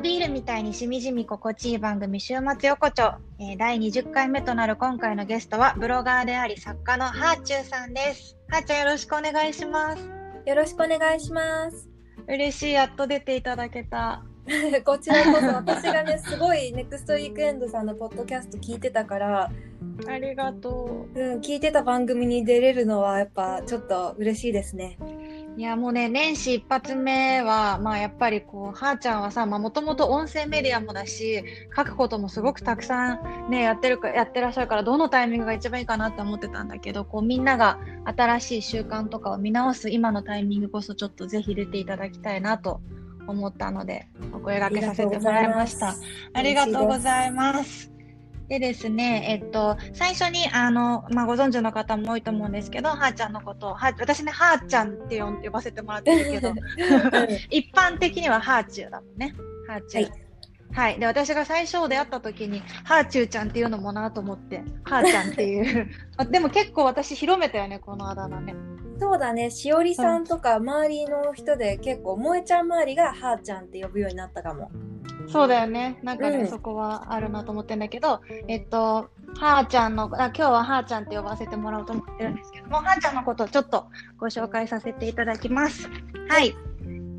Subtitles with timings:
[0.00, 8.34] のビールみたいにしみじみ心地いい番組週末横丁、えー、第20回目となる今回のゲストはブロガーであり作家のハーチューさんです。
[8.48, 10.02] ハーちゃんよろしくお願いします。
[10.46, 11.86] よろしくお願いします。
[12.26, 14.24] 嬉しいやっと出ていただけた。
[14.86, 19.50] こちらこそ私がねすごいネクストウィークエンドさんのポッドキャスト聞いてたから。
[20.08, 24.96] ありがとう、うん、聞いてた番組に出れるのはやっぱちょっと嬉しいですね
[25.60, 31.44] いやもうね年始一発目はまあやっぱりこうはーちゃんはさもともと音声メディアもだし
[31.76, 42.80] 書くこともすごくたくさんねやってるかやってらっしゃるからどのタイミングが一番いいかなって思ってたんだけどこうみんなが新しい習慣とかを見直す今のタイミングこそちょっとぜひ出ていただきたいなと
[43.26, 45.94] 思ったのでお声がけさせてもらいました。
[46.32, 47.89] ありがとうございます。
[48.50, 56.52] でですね、えっと、最初に、あの、まあ、ご存知の方も多いと思うんですけど、はーちゃんのことを、は私ね、はーちゃんって呼呼ばせてもらってるけど、
[57.48, 59.36] 一般的にははーちゅうだもんね。
[59.68, 60.02] はーちゅう。
[60.02, 60.12] はい
[60.72, 61.00] はい。
[61.00, 65.88] で、私が最初出会った時に、はーちゅうちゃんっていうのもなと思って、はーちゃんっていう。
[66.30, 68.54] でも結構私広めたよね、このあだ名ね。
[69.00, 74.70] そうだね、しおりさんとか周りの人で結構、萌えちゃん周りがはーちゃんって呼ぶようになったかも。
[75.26, 75.98] そうだよね。
[76.02, 83.86] なんかね、うん、そこはあるなと思ってんだけど、えっと、はーちゃんの、あ今日ははーちゃんって呼ばせてもらおうと思ってるんですけども、はーちゃんのことをちょっと
[84.18, 85.88] ご紹介させていただきます。
[86.28, 86.54] はい。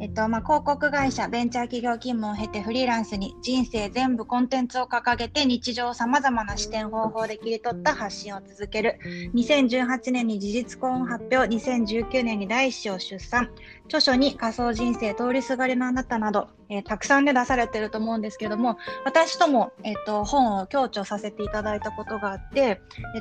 [0.01, 8.97] えっと、まあ、広告会社、ベンチャー企業勤務を経てフリーランスに人生全部コンテンツを掲げて日常をさまざまな視点方法で切り取った発信を続ける。
[9.35, 13.51] 2018年に事実婚を発表、2019年に第一子を出産。
[13.85, 22.79] 著書に仮想人生通りすがりのあなたなど、えー、たくさんで出されてると思うんですけども、私とも、えっ、と、本を強調させていただいたことがあって、えっ、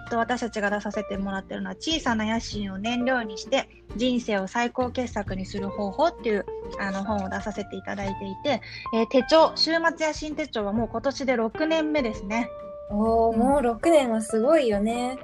[0.08, 6.46] と、私たちが出させてもらってるのは、小さな野心を燃料にして、人生を最高傑作にする方法っていう
[6.78, 8.62] あの本を出させていただいていて、
[8.94, 12.48] えー、手帳、週末や新手帳はもう今年で6年目ですね。
[12.90, 15.18] おお、もう6年はすごいよね。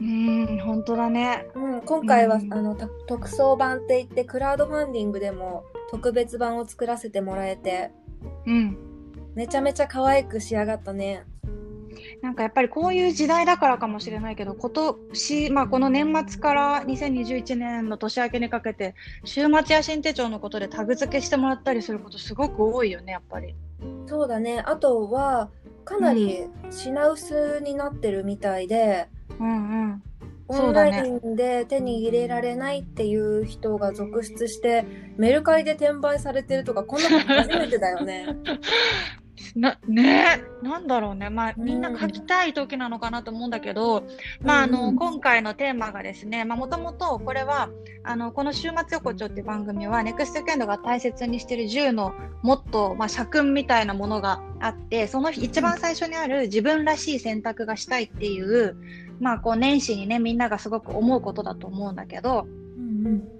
[0.00, 1.48] うん、本当だね。
[1.54, 2.76] うん、今回は、うん、あの
[3.06, 7.90] 特装版って言ってクラウドファンディングでも特別版を作らせてもらえて、
[8.46, 8.76] うん、
[9.34, 11.24] めちゃめちゃ可愛く仕上がったね。
[12.22, 18.94] なんかやっぱりこういう時代だからかもしれないけど、今年、まあ、この年末から2021年の年明けにかけて、
[19.24, 23.54] 週末や新手帳のことでタグ付けしてもらったりすることすごく多いよね、やっぱり。
[24.06, 24.60] そうだね。
[24.60, 25.50] あとは、
[25.84, 29.52] かなり品薄になってるみたいで、うんう
[29.94, 30.02] ん。
[30.48, 34.84] オンラインで手に入れられないっていう人が続出して、
[35.16, 38.26] メルカリで転売されてるとか、こんなこと初めてだよね。
[39.54, 44.04] なねなんだろうね、まあ、みんな書きたい時なのかなと思うんだけど、
[44.42, 47.68] まあ、あの今回のテーマがですねもともとこれは
[48.04, 58.76] あのこの「週末横丁」っていう番組はネクストケンドが大切にしてる10のもっと、まあ、社訓みたいなものがあってその一番最初にある自分らしい選択がしたいっていう、
[59.20, 62.46] まあ、こう年始にねみんながすごく思うことだと思うんだけど。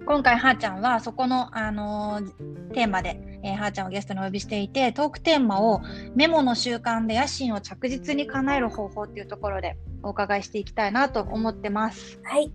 [0.05, 5.81] 今回はーちゃんはそこの、あのー、テーマで、えー、はーちゃんをゲストにお呼びしていてトークテーマを
[6.15, 12.19] メモの習慣で野心を着実に叶える方法っていうところでお伺いしていきたいなと思ってます。
[12.23, 12.51] はい。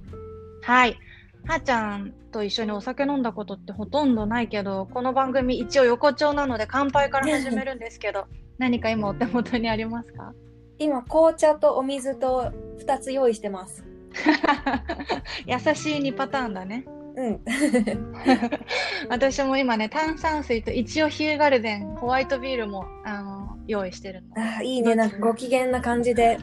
[0.62, 0.98] はい。
[1.46, 8.26] はーちゃんと一緒にお酒飲んだことってほとんどないけど、この番組一応横丁なので乾杯から始めるんですけど、
[8.58, 10.32] 何か今お手元にありますか？
[10.78, 13.84] 今紅茶とお水と2つ用意してます。
[15.46, 16.86] 優しい2パターンだね。
[17.16, 17.40] うん。
[19.08, 24.28] 私も今ね、炭酸水と一応ヒューガルデン、ホワイトビールもあの用意してるの。
[24.36, 26.38] あいいね、なんかご機嫌な感じで。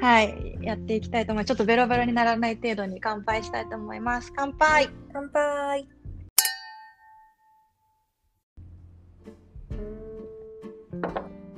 [0.00, 1.48] はい、やっていきたいと思います。
[1.48, 4.32] ちょっとベロベロにならない程度に乾杯したいと思います。
[4.34, 5.88] 乾杯乾杯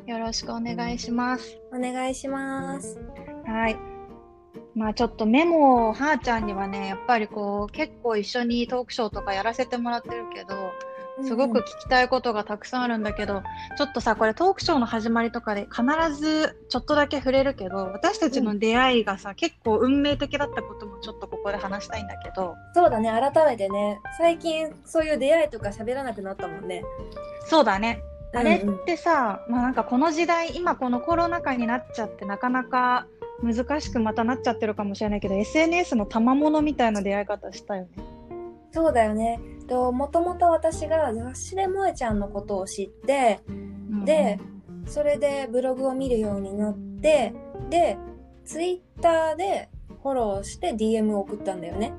[0.06, 1.58] よろしくお願いします。
[1.72, 2.98] お願いします。
[3.44, 3.95] はい。
[4.76, 10.54] まあちょっとメモをはーちゃんにはね、やっぱりこう結構一緒にトークショーとかやらせてもらってるけど、
[11.24, 13.42] すごく聞きたいことがたくさんあるんだけど、うん、
[13.78, 22.54] ちょっとさ、これトークショーの始まりとかで必ずちょっとだけ触れるけど、私たちの出会いがさ、うん、結構運命的だったこともちょっとここで話したいんだけど。
[22.74, 26.84] そうだね、改めてね、最近そういう出会いとか喋らなくなったもんね。
[27.46, 28.02] そうだね。
[28.34, 33.06] あれってさ、うんうん、まあなんかこの時代、今このコロナ禍になっちゃってなかなか
[33.42, 37.88] 難しくまたなっちゃってるかもしれないけど SNS の賜物みたいな出会い方したよね。
[38.72, 39.40] そうだよね。
[39.68, 44.38] ともともと私が雑誌で萌ちゃんのことを知って、うん、で
[44.86, 47.34] それでブログを見るようになって
[47.70, 47.98] で
[48.44, 49.68] ツイッターで
[50.02, 51.92] フォローして DM を送ったんだよね。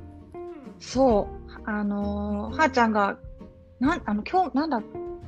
[0.79, 3.17] そうあのー、はーちゃんが
[3.79, 4.81] なんあの今日なんだ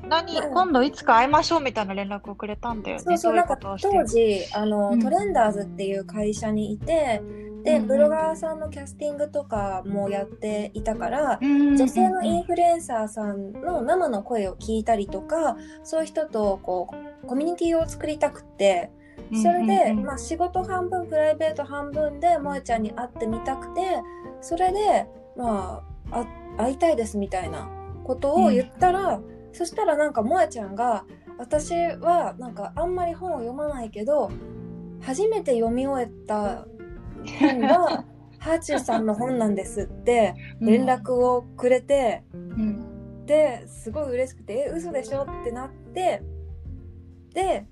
[0.10, 0.50] 何、う。
[0.50, 3.04] ん今度いつか会いましょうみたいな連絡をくれたんだよね。
[3.04, 3.90] そうそう、いなんかことをして。
[3.90, 5.00] 当時、あの、うん。
[5.00, 7.22] トレンダーズっていう会社にいて、
[7.64, 16.90] で、うんブロガーさんのキャスティングとかもやっていたから、女女性のインフルエンサーさんの生の声を聞いたりとか、そういう人とこ
[17.24, 18.92] う、コミュニティを作りたくって、
[19.44, 24.02] それで、まあ、仕事半分プライベート半分で萌ちゃんに会ってみたくて
[24.42, 25.08] それで
[25.38, 26.26] まああ
[26.58, 27.70] 会いたいですみたいな
[28.04, 29.22] ことを言ったら、
[29.54, 31.06] そしたらなんか萌ちゃんが
[31.38, 34.32] 私はなんかあんまり本を読まないけど
[35.02, 36.66] 初めて読み終えた
[37.40, 38.06] 本が
[38.40, 42.86] ハーチューさんの本なんですって連絡をくれて、うん
[43.30, 46.24] ですごい嬉しくて「え嘘でしょ?」ってなって
[47.32, 47.68] で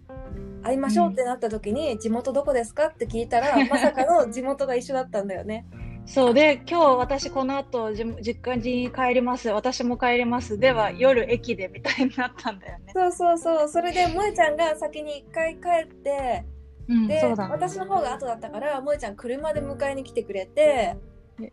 [0.61, 5.65] 会いましょうってなった時に、地元どこですかって聞いたらまさかの地元が一緒だったんだよね。
[6.07, 9.49] そうで今日私この後じ実家に帰ります。
[9.49, 10.57] 私も帰ります。
[10.57, 12.91] では夜駅でみたいになったんだよね。
[12.93, 13.67] そうそうそう。
[13.67, 16.45] それで萌ちゃんが先に一回帰って
[16.89, 20.97] うん、でそうだ、私の方が後だったから萌ちゃん車で迎えに来てくれて。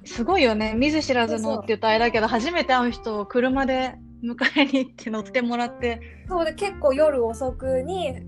[0.05, 0.75] すごいよね。
[0.75, 6.01] 見ず知らずのって言ったらあれだけど初めて会う人を車で迎えに行って乗ってもらって。
[6.29, 8.23] そうで結構夜遅くに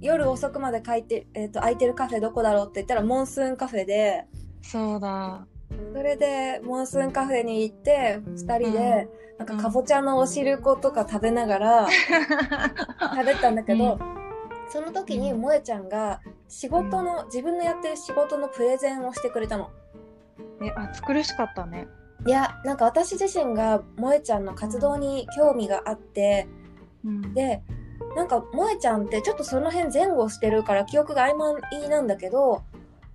[0.00, 4.24] 夜遅くまで帰って、えー、と空いてるカフェどこだろうって言ったらモンスーンカフェで。
[4.62, 5.46] そうだ
[5.92, 11.88] それでモンスーンカフェに行って2人で、なんかかぼちゃのお汁粉とか食べながら
[13.16, 13.98] 食べたんだけど、
[14.68, 19.70] その時に萌ちゃんが仕事の自分のやってる仕事のプレゼンをしてくれたの。
[20.62, 21.88] え暑苦しかったね。
[22.26, 26.48] いやなんか私自身が萌ちゃんの活動に興味があって
[27.04, 27.62] うん、で
[28.16, 32.62] なんか萌ちゃんってちょっとその辺前後してるから記憶が曖昧なんだけど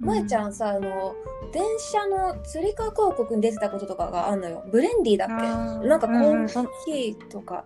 [0.01, 1.13] 萌ちゃんさあの
[1.51, 4.63] 電車のつり革広告に出てたこととかがあるのよ。
[4.71, 5.87] ブレンディだっけ？
[5.87, 6.45] なんかコうんうん。
[6.45, 7.63] ーそヒーとか、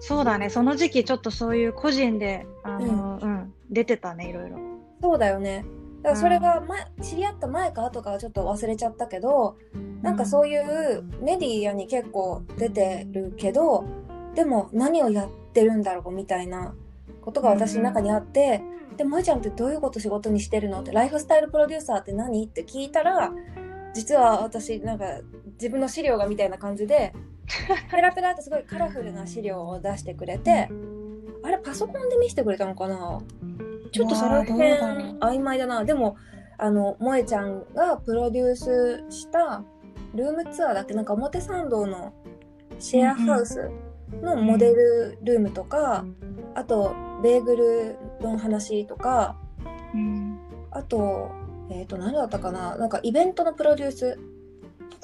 [0.00, 0.50] そうだね。
[0.50, 3.54] その時期ちょっとそういう個人であの、うん。
[3.70, 4.58] 出てたねいろいろ。
[5.00, 5.64] そうだよね。
[6.02, 9.56] だからそれが前、知り合った前か後かはちょっと忘れちゃったけど
[10.02, 13.84] なんかそういうメディアに結構出てるけど
[14.34, 16.74] でも何をやってるんだろうみたいな
[17.20, 18.60] ことが私の中にあって、
[18.96, 20.80] で萌ちゃんってどういうこと仕事にしてるの？
[20.80, 22.44] ってライフスタイルプロデューサーって何？
[22.44, 23.32] って聞いたら
[23.94, 25.04] 実は私なんか
[25.54, 27.12] 自分の資料がみたいな感じで
[27.90, 30.68] ペラペラってすごいカラフルな資料を出してくれて
[31.42, 33.20] あれパソコンで見せてくれたのかな？
[33.92, 34.62] ちょっとその辺
[35.20, 35.84] 曖昧だな。
[35.84, 36.16] でも
[36.58, 39.62] あの萌ちゃんがプロデュースした
[40.14, 40.94] ルームツアーだっけ？
[40.94, 42.12] なんか表参道の
[42.78, 43.70] シェアハウス
[44.22, 46.04] のモデルルームとか、
[46.54, 47.96] あとベーグル
[48.30, 49.36] の話とか
[49.94, 50.38] うん。
[50.70, 51.30] あと
[51.70, 52.76] えっ、と何だったかな？
[52.76, 54.18] なんかイベントのプロデュース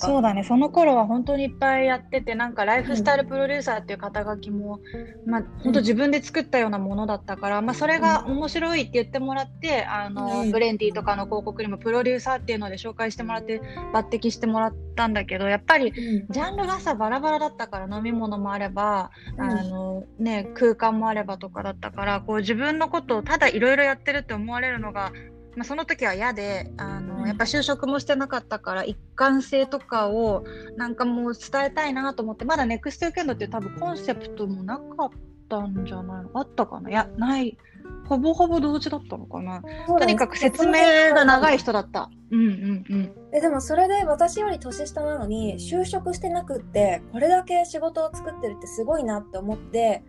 [0.00, 0.44] そうだね。
[0.44, 4.78] その頃は本当にいっぱいやっててなんかライフスタイルプロデューサーっていう肩書きも、
[5.26, 10.52] まあ本当自分で作ったようなものだったから、まあ、それが面白いって言ってもらってあの、うん。
[10.52, 13.60] ブレンディとかの広告にもプロデューサーっていうので紹介してもらって
[13.92, 16.26] 抜擢してもらったんだけどやっぱりうん。
[16.32, 19.50] ジャンルがさバラバラだったから飲み物もあれば、うん。
[19.50, 25.12] あのね、空間もあればとかだったからこう自分のことをただいろいろやってるって思われるのが、
[25.58, 27.26] まあ、その時は嫌であの、うん。
[27.26, 30.44] やっぱ就職もしてなかったから一貫性とかを
[30.76, 35.10] なんかもう伝えたいなと思ってまだネクストウィークエンドっていう多分コンセプトもなかっ
[35.48, 36.30] たんじゃないの？
[36.34, 36.88] あったかな？
[36.88, 37.58] いやない。
[38.06, 42.08] ほぼほぼ同時だったのかな、とにかく説明が長い人だった。
[42.30, 43.12] うんうんうん。
[43.34, 50.02] えでもそれで私より年下なのに就職してなくってこれだけ仕事を作ってるってすごいなって思って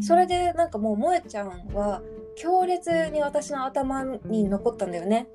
[0.00, 2.00] それでなんかもう萌ちゃんは
[2.36, 5.26] 強烈に私の頭に残ったんだよね。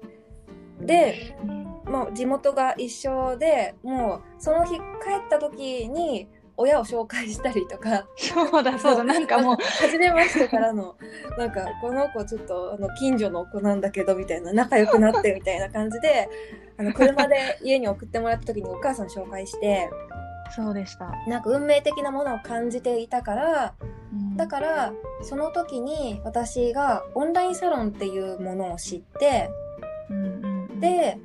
[0.79, 6.27] で、うんもう地元が一緒でもうその日帰った時に
[6.59, 8.07] 親を紹介したりとか。
[8.17, 9.03] そうだそうだ。
[9.03, 10.95] なんかもう初めましてからの
[11.37, 16.27] なんかこの子ちょっとあの近所の子なんだけどみたいな仲良くなってみたいな感じで
[16.77, 19.89] あの車で家に送ってもらった時にお母さん紹介して
[20.51, 21.11] そうでした。
[21.27, 23.73] なんか運命的なものを感じていたから
[24.13, 29.49] うんだからその時に私がオンラインサロンっていうものを知って
[30.09, 31.17] うんうんうん、で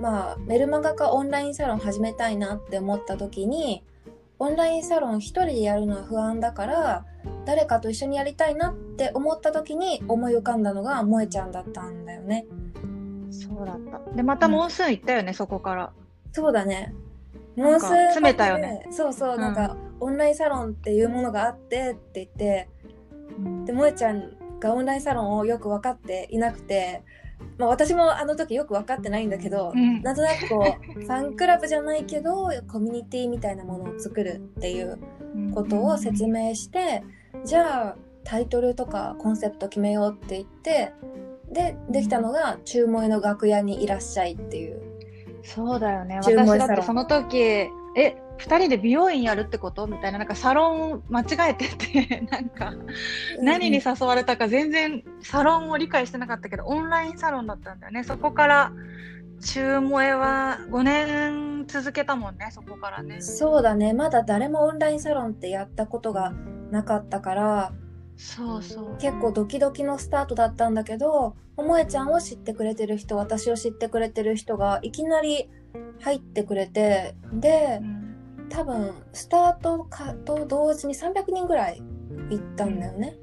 [0.00, 3.82] まあメルマガかオンラインサロン始めたいなって思った時に
[4.38, 7.04] オンラインサロン一人でやるのは不安だから
[7.44, 12.46] 誰かと一緒にやりたいなって思った時に思い浮かんだのが萌ちゃんだったんだよね。
[13.30, 14.14] そうだった。
[14.14, 15.92] で、またモンスーン行ったよね、そこから。
[16.32, 16.94] そうだね。
[17.58, 18.86] なんかもう数詰めたよね。
[18.90, 19.40] そうそう、うん。
[19.40, 22.68] なんかオンラインサロンっていうものがあってって言って
[23.66, 27.02] で萌ちゃんがオンラインサロンをよく分かっていなくて、
[27.58, 30.02] まあ、私もあの時よく分かってないんだけど、うん。
[30.02, 34.98] なんとなくこうファンクラブじゃないけどコミュニティみたいなものを作るっていう
[35.54, 37.02] ことを説明して
[37.44, 40.92] じゃあタイトルとかコンセプト決めようって言って
[41.50, 44.87] でできたのが「注文の楽屋にいらっしゃい」っていう
[45.54, 46.16] そうだよね。
[46.16, 47.38] 私だってその時
[47.96, 49.86] え2人で美容院やるってこと？
[49.86, 50.18] みたいな。
[50.18, 52.74] なんかサロン間違えてて なんか
[53.40, 58.04] 何に誘われたか全然サロンを理解してなかったけどオンラインサロンだったんだよね。
[58.04, 58.72] そこから
[59.40, 62.48] 中萌えは5年続けたもんね。
[62.52, 63.20] そこからね。
[63.20, 63.92] そうだね。
[63.92, 66.32] まだ誰もオンラインサロンってやったことが
[66.70, 67.72] なかったから
[68.18, 68.96] そうそう。
[68.98, 75.48] 結構ドキドキのスタートだったんだけどもえちゃんを知ってくれてる人私を知ってくれてる人がいきなり
[76.00, 81.82] 入ってくれてでうん多分スタートかと同時に300人ぐらい
[82.30, 83.16] 行ったんだよね。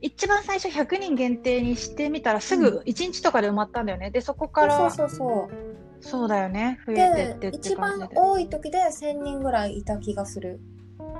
[0.00, 4.10] 一番最初100人限定にしてみたらすぐ1日とかで埋まったんだよね。
[4.10, 6.28] でそこからそうそうそうそう。
[6.28, 6.78] だよね。
[6.86, 8.14] 増えてってってで一感じで。
[8.14, 10.60] 番多い時で1000人ぐらいいた気がする。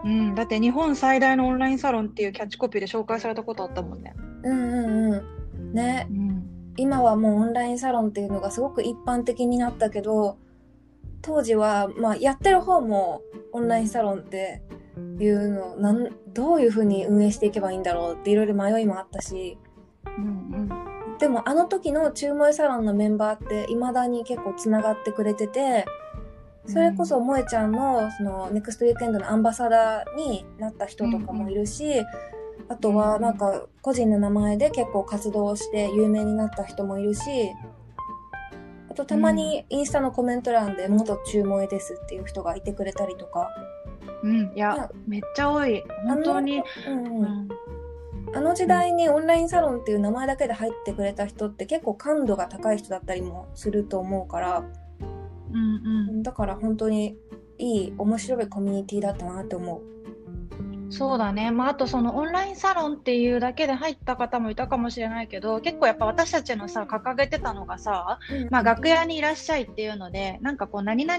[0.05, 4.15] うん、だって日本最大のオンラインサロンっていうキャッチコピーで紹介されたことあったもんね。
[4.43, 5.73] うんうんうん。
[5.73, 6.45] ねうん、
[6.77, 10.39] 今はもうオンラインサロンっていうのがすごく一般的になったけど
[11.23, 14.63] 当時は、まあ、やってる方もオンラインサロンって
[15.19, 19.59] いうのなんどういうふうに運営していけばいいんだろうっていろいろ迷いもあったし
[20.17, 20.69] うん、
[21.19, 25.87] でもあの時の注文サロンのメンバーっていまだに結構つながってくれてて
[26.67, 32.03] それこそ萌えちゃんのそのネクストウィークエンドのアンバサダーになった人とかもいるし、
[32.69, 37.53] あとはなんか個人の名前で結構活動して有名になった人もいるし
[38.91, 43.51] あとたまにインスタのコメント欄で元注文ですっていう人がいてくれたりとか、
[44.23, 45.83] うん、いいやや、めっちゃ多い。
[46.07, 46.63] 本当に。
[46.89, 47.49] うん、
[48.35, 54.65] あの時代にオンラインサロンっていう名前だけで入ってくれた人って結構感度が高い人だったりもすると思うから
[55.59, 57.17] うん、だから本当に
[57.59, 59.83] いい面白いコミュニティだったなって思う。
[60.59, 60.93] うん。
[60.93, 61.51] そうだね。
[61.51, 68.19] まあ、あとそのオンラインサロンっていうだけで入った方もいたかもしれないけど、結構やっぱ私たちのさ、掲げてたのがさ、
[68.51, 71.19] まあ、楽屋にいらっしゃいっていうので、なんかこう、何々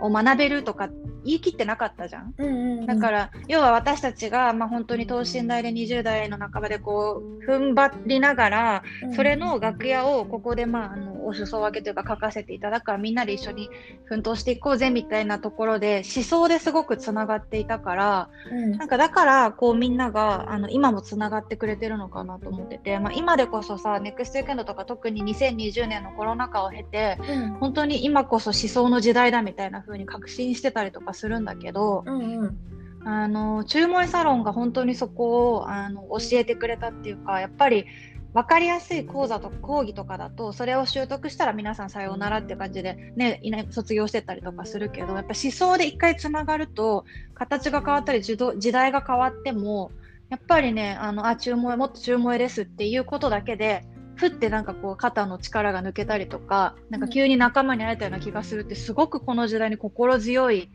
[0.00, 0.88] を学べるとか
[1.24, 2.34] 言い切ってなかったじゃん？
[2.36, 13.68] うんうんうん、だから、要は私たちが、まあ、本当に等身大で20代の半ばでこう踏ん張りながら、うんそれの楽屋をここで、まあ、あのお裾分けというか書かせていただくからみんなで一緒に
[14.04, 18.76] 奮闘していこうぜみたいなところで思想ですごくつながっていたからうん。
[18.78, 27.48] なんかだからこうみんながあの今もつながってくれてるのかなと思ってて、まあ、今でこそさネクストウィークエンドとか特に2020年のコロナ禍を経てうん。
[27.54, 32.58] 本当に今こそ思想の時代だみたいな風に確信してたりとかするんだけど、うんうん。
[33.04, 37.86] あの注文サロンが本当にそこをあの教えてくれたっていうかやっぱり
[38.34, 48.36] 分かりやすい講座とか講義とかだとそれを習得したら皆さんさようならって感じで、ね、いない卒業してったりとかするけどやっぱ思想で一回つながると形が変わったり時
[48.72, 49.90] 代が変わっても
[50.30, 53.84] やっぱりねあのあ注文もっと注文ですっていうことだけで
[54.14, 60.70] ふってなんかこう肩の力が抜けたりとかなんか急に仲間に会えたような気がするってすごくこの時代に心強い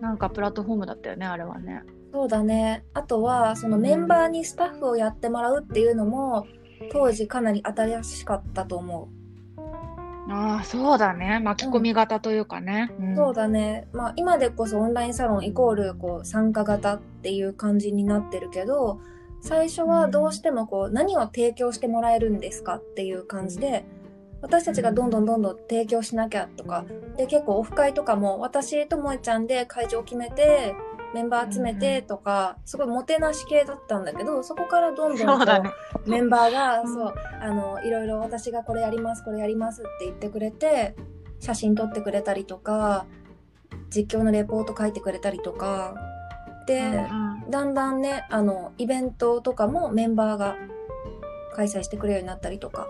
[0.00, 1.82] なんかプラットフォームだったよねあれはね。
[2.12, 6.46] そうだねあとはそのメンバーにスタッフをやってもらうっていうのも
[6.90, 9.08] 当時かなり新しかったと思
[10.28, 11.40] ああそうだね。
[11.40, 12.92] 巻き込み型というかね。
[13.00, 13.16] う、ん。
[13.16, 13.88] そうだね。
[13.92, 19.00] まあ今でこそオンラインサロンイコールこう参加型っていう感じになってるけど
[19.40, 23.84] 最初はどうしてもこう何を提供してもらえるんですかっていう感じで
[24.40, 26.84] 私たちがどんどんどんどん提供しなきゃとか
[27.16, 30.74] で結構オフ会とかも私と萌ちゃんで会場を決めて
[31.14, 35.70] メンバー集めてとかすごいもてなし系だったんだけどそこからどんどんね。
[36.06, 40.96] メンバーが、うんそうあのいろいろ私がこれやりますこれやりますって言ってくれて
[41.40, 43.06] 写真撮ってくれたりとか
[43.90, 45.94] 実況のレポート書いてくれたりとか
[46.66, 46.90] で、う
[47.48, 50.56] んだんだんねあのイベントとかもメンバーが
[51.54, 52.86] 開催してくれるようになったりとか。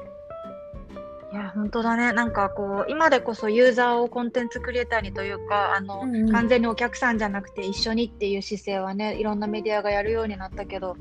[1.32, 2.12] いや本当だね。
[2.12, 6.30] なんかこう今でこそユーザーをコンテンツクリエイターにというかあの、うんうん。
[6.30, 10.96] 完全にお客さんじゃなくて一緒にっていう姿勢はねいろんなメディアがやるようになったけど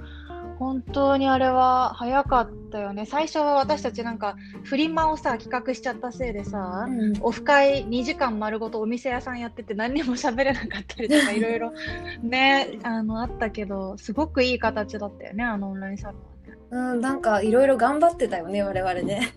[0.57, 3.05] 本当にあれは早かったよね。
[3.05, 7.13] 最初は私たちなんかフリマをさ企画しちゃったせいでさ、うん。
[7.21, 11.73] オフ会2時間丸ごとお店屋さんやってて何にも喋れなかったりとかいろいろ
[12.21, 16.30] ねあのあったけどすごくいい形だったよねあのオンラインサロン。
[16.72, 19.34] うん、なんかいろいろ頑張ってたよね我々ね。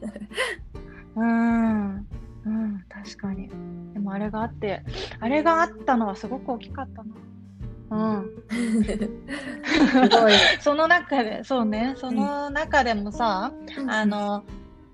[1.16, 3.50] うん、うん、確かに。
[3.92, 4.82] でもあれがあって、
[5.20, 7.14] あれがあったのはすごく大きかったな。
[7.90, 8.30] うん。
[9.86, 10.32] すごい。
[10.60, 13.52] その中で、そうね、その中でもさ、
[13.88, 14.44] あの、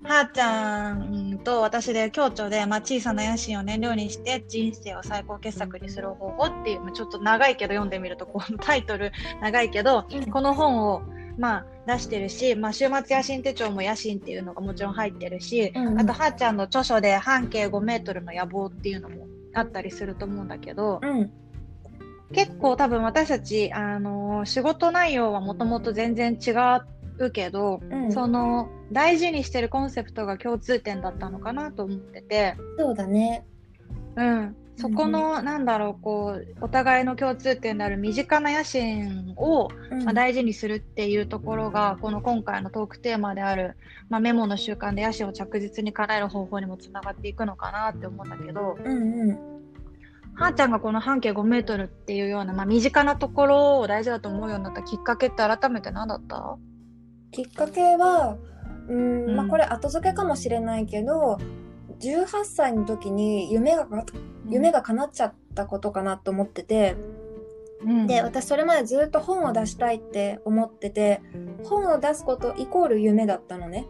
[0.03, 11.03] はーちゃんと私で共著で、まあ、小さな野心を燃料にして人生を最高傑作にする方法っていう、ちょっと長いけど読んでみるとこのタイトル長いけど、うん、この本を
[11.37, 21.31] まあ、出してるし、まあ、週末野心手帳も野心っていうのがもちろん入ってるし、うんうん、あとはーちゃんの著書で半径5メートルの野望っていうのもあったりすると思うんだけど、うん、
[22.33, 26.51] 結構多分私たち、あのー、仕事内容はもともと全然違
[27.17, 32.55] うけど、うん、その大事にしてるコンセプトが共通点だったのかなと思ってて。
[32.77, 33.45] そうだね。
[34.15, 43.75] うんそこの、うん、なんだろうこうお互いの共通点である身近な野心を、うん、まあ、大事にするっていうところがこの今回のトークテーマである、
[44.09, 49.39] まあ、メモの習慣で野心を着実に叶える方法にもつながっていくのかなって思うんだけど、うんうん、
[50.35, 56.57] はーちゃんがこの半径5メートルっていうような、まあ、身近なところを大事だと思うようになったきっかけって改めて何だった？
[57.31, 58.37] きっかけは
[58.89, 61.37] うん、まあ、これ後付けかもしれないけど
[62.01, 63.87] 18歳の時に夢が
[64.47, 66.95] 夢が叶っちゃったことかなと思ってて、
[67.83, 71.21] うん、で私それまでずっと本を出したいって思ってて
[71.63, 73.85] 本を出すことイコール夢だったのね。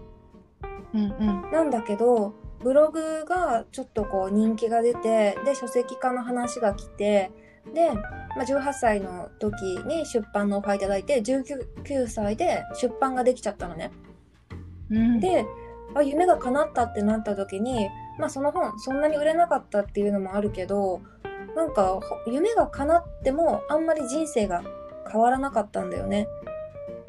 [0.93, 7.31] うんうん、なんだけどブログがちょっとこう人気が出てで書籍化の話が来て
[7.73, 13.91] で、まあ、18歳の時に出版のオファーいただいて19歳で出版ができちゃったのね。
[14.89, 15.45] うん、で
[15.95, 21.01] あ夢が叶ったってなった時にまあその本そんなに売れなかったっていうのもあるけど
[21.55, 24.63] なんか夢が叶ってもあんまり人生が
[25.11, 26.27] 変わらなかったんだよね。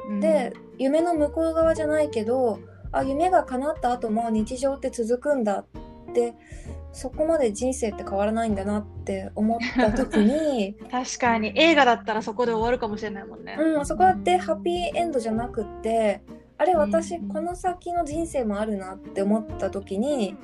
[0.09, 2.59] うん、で夢の向こう側じゃないけど
[2.91, 6.35] あ夢が叶った後も日常って続くんだって
[6.91, 13.57] そこまで人生って変わらないんだなって思った時に 確かに映画だったらそこで終わるかもしれないもんね。
[13.59, 16.21] うん、そこだってハッピーエンドじゃなくって
[16.57, 20.35] あれ私この先の人生もあるなって思った時に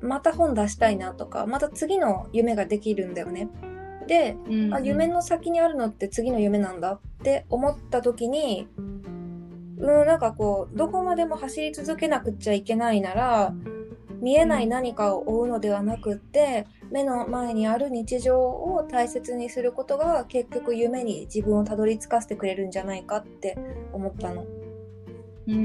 [0.00, 3.48] また本出したいなとかまた次の夢ができるんだよね。
[4.06, 13.54] で、うんうん、あ夢の先にあるのって次の夢なんだって思った時にうんなんかこうどこまでも走り続けなくっちゃいけないなら
[14.20, 23.56] 見えない何かを追うのではなくって目の前にある日常を大切にすることが結局夢に自分をたどり着かせてくれるんじゃないかって
[23.92, 24.44] 思ったの。
[25.46, 25.64] うんうんう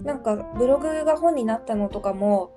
[0.00, 2.52] ん、なんかブログが本になったのとかも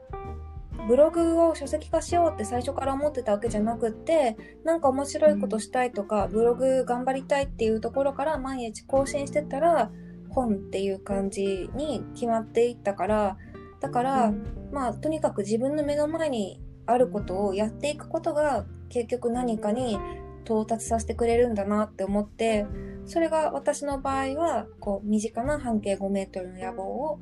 [0.87, 9.91] ブログを書籍化しようって最初から思ってたわけじゃなくってなんか面白いことしたいとか、ブログ頑張りたいっていうところから毎日更新してたら
[10.29, 13.37] 本っていう感じに決まっていったから
[13.79, 14.33] だから、
[14.71, 19.97] まあとにかく自分の目の前にあることをやっていくことが結局何かに
[20.43, 22.67] 到達させてくれるんだなって思って
[23.07, 27.19] それが私の場合はこう身近な半径5メートルの野望を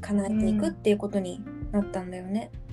[0.00, 1.40] 叶えていくっていうことに
[1.70, 2.50] なったんだよね。
[2.60, 2.65] うん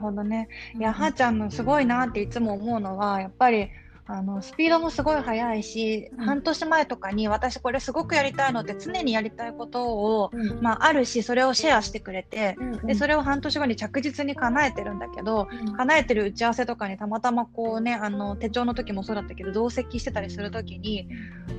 [0.00, 0.48] ほどね。
[0.76, 3.70] いや、はーちゃんのすごいなっていつも思うのは、やっぱり、
[4.12, 21.08] あのスピードもすごい速いし、うん、半年前とかに私これすごくやりたいので常にやりたいことを、うん、まあ、あるしそれをシェアしてくれて、うんうん、でそれを半年後に着実に叶えてるんだけど、うん、叶えてる打ち合わせとかにたまたまこうねあの手帳の時もそうだったけど同席してたりする時に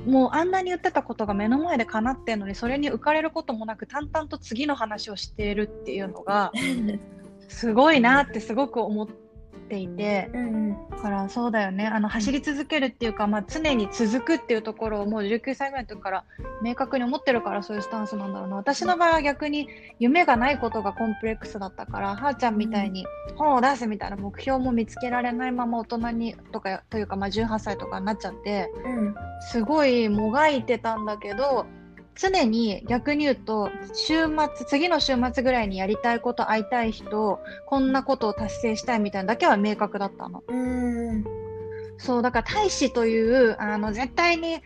[0.06, 6.52] もうあんなに言ってたことが目の前で叶ってんのにそれに浮かれることもなく淡々と次の話をしてるっていうのが
[7.52, 9.08] すごいなってすごく思っ
[9.68, 11.86] ていて、うんだからそうだよね。
[11.86, 16.24] あの走り続けるっていうか、まあ、常に続くっていうところをもう19歳ぐらいの時から
[16.62, 18.56] 明確に思ってるからそういうスタンスなんだろうな。
[18.56, 23.04] 私の場合は逆に夢がないことがコンプレックスだったからはーちゃんみたいに
[23.36, 29.14] 本を出すみたいな目標も見つけられないまま大人にとかというか、まあ、18歳とかになっちゃって、うん、
[29.50, 31.66] すごいもがいてたんだけど
[32.14, 40.42] 常に逆に言うと週末次の週末ぐらいにやりたいこと会いたい人こんなことを達成したいみたいなだけは明確だったの。
[40.46, 41.24] うん
[41.98, 44.60] そうだから大使というあの絶対に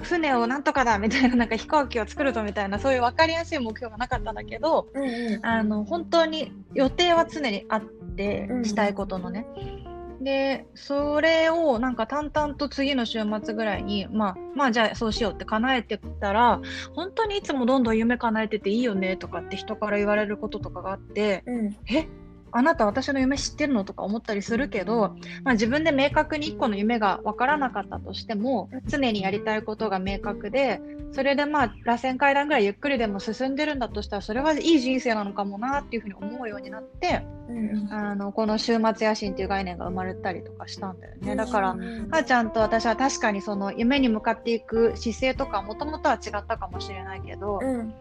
[0.00, 9.46] 船をなんとかだみたいななんか飛行機を作るぞみたいなそういう分かりやすい目標がなかったんだけど、うんうん、あの本当に予定は常にあってしたいことのね。
[9.56, 9.87] うん
[10.20, 16.60] で、それをなんか淡々と次の週末ぐらいに、まあ、まあじゃあそうしようって叶えてたら、
[16.94, 22.08] 本当にいつもどんどん夢叶えてていいよねとかって人から言われることとかがあって、うん、え
[22.52, 30.80] あなた私の夢知ってるのとか思ったりするけど、まあ、自分で明確に1個の夢が分からなかったとしても常にやりたいことが明確で
[31.12, 41.36] それでまあ螺旋階段ぐらいゆっくりでも進んでるんだとしたらそれはいい人生なのかもなっていうふうに思うようになって、うん、あのこの週末野心っていう概念が生まれたりとかしたんだよね。
[41.36, 47.94] だからはーちゃんと私は確かにその夢に向かっていく姿勢とかもともとは違ったかもしれないけど、うん、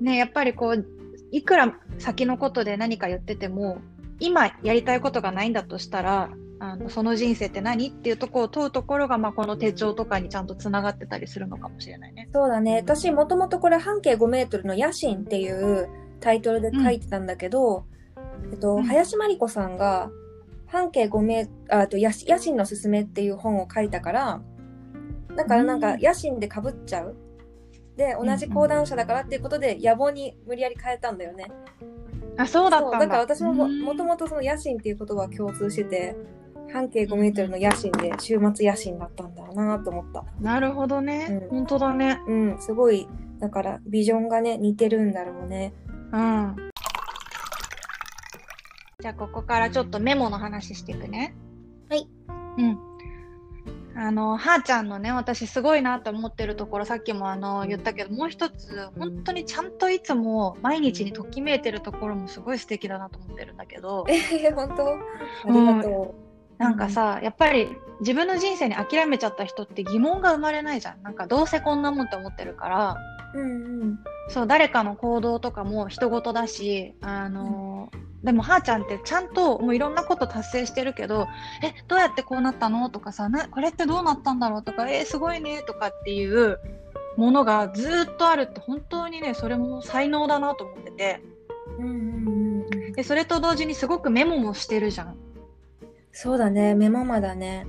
[0.00, 0.86] ねやっぱりこう
[1.34, 3.78] いくら先のことで何か言ってても、
[4.20, 12.28] 今やりたいことがないんだとしたら、あのその人生って何っていうところを問うところが、まあ、この手帳とかにちゃんとつながってたりするのかもしれないね。
[12.32, 12.76] そうだね。
[12.76, 15.88] 私、もともとこれ半径5メートルの野心っていう
[16.20, 17.84] タイトルで書いてたんだけど、
[18.44, 20.12] うん、えっと、林真理子さんが、
[20.68, 24.40] 半径5メーあと野心のすすめっていう本を書いたから、
[25.36, 27.16] だからなんか野心でかぶっちゃう。
[27.96, 31.50] で、同じ講談社だからっていうことで野望に無理やり変えたんだよね。
[32.36, 32.98] あ、そうだったんだ。
[33.00, 36.16] だから私ももともとその野心っていう言葉は共通してて、
[36.72, 40.24] 半径5メートルの野心で週末野心だったんだなと思った。
[40.40, 41.46] なるほどね。
[41.50, 42.20] うん、本当だね。
[42.26, 45.72] うん、すごい、だからビジョンがね、似てるんだろうね。
[46.12, 46.56] うん。
[49.00, 51.36] じゃあここからちょっとメモの話していくね。
[51.88, 52.08] はい。
[52.58, 52.93] うん。
[53.96, 64.04] あの、はーちゃんのね、私すごいなと思ってるところ、さっきもあの、言ったけど、もう一つ、本当にちゃんといつも毎日にときめいてるところもすごい素敵だなと思ってるんだけど。
[64.08, 64.88] えー、本当？
[64.88, 64.98] あ
[65.46, 66.24] りがとう。
[66.58, 67.68] なんかさ、やっぱり
[68.00, 71.02] 自分の人生に諦めちゃった人って疑問が生まれないじゃん。
[71.02, 72.96] なんかどうせこんなもんって思ってるから、
[73.34, 77.90] うんうん、そう、誰かの行動とかも人事だし、あの
[78.24, 81.28] でも、はーちゃんってちゃんともういろんなこと達成してるけど、
[81.62, 82.88] え、どうやってこうなったの？
[82.90, 84.62] とかさ、なこれってどうなったんだろう？
[84.64, 85.62] とか、えー、すごいね？
[85.62, 86.58] とかっていう
[87.16, 91.22] ものがずっとあるって本当にね、それも才能だなと思ってて。
[91.78, 95.16] うんうんうん、で、それと同時にすごくメモもしてるじゃん。
[96.12, 97.66] そうだね、メモマだね。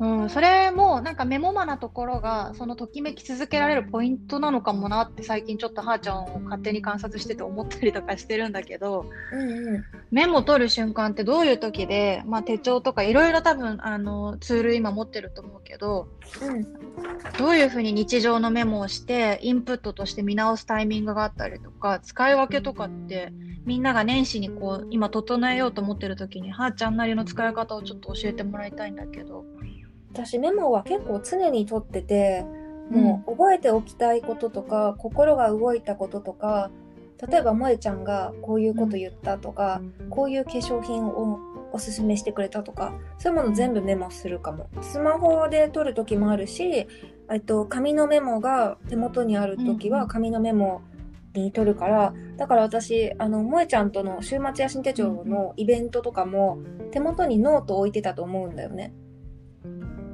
[0.00, 16.08] うん、それもなんかメモマなところがそのときめき続けられるポイントなのかもなって最近ちょっとはーちゃんを勝手に観察してて思ったりとかしてるんだけど、うんうん、メモ取る瞬間ってどういう時で、まあ、手帳とかいろいろ多分あのツール今持ってると思うけど、
[16.40, 16.66] うん、
[17.36, 23.34] どういうふうに日常のメモをしてインプットとして見直すタイミングがあったりとか使い分けとかって
[23.66, 29.44] みんなが年始にこう今整えようと思ってる時にはーちゃんなりの使い方をちょっと教えてもらいたいんだけど。
[30.12, 32.44] 私メモは結構常に取ってて
[32.90, 36.70] もう覚えておきたいこととか、うん、心が動いたこととか
[37.28, 41.38] 例えば萌ちゃんがこういうこと言ったとか、うん、こういう化粧品を
[41.72, 44.68] おすすめしてくれたとかそういうもの全部メモするかも。
[44.82, 46.88] スマホで撮る時もあるし
[47.30, 50.82] えっと紙のメモが手元にある時は紙のメモ
[51.34, 56.58] に取るからだから私あの萌ちゃんとの週末野心手帳のイベントとかも
[56.90, 58.92] 手元にノートを置いてたと思うんだよね。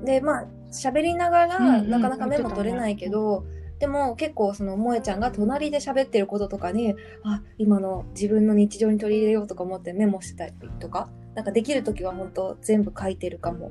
[0.07, 3.45] でまあ喋りながら、なかなかメモ取れないけど、
[3.79, 13.71] でも結構その萌ちゃんが隣で喋ってることとかにあ今の自分の日常に取り入れようとか思ってメモしてたりとかなんかできる時は本当全部書いてるかも。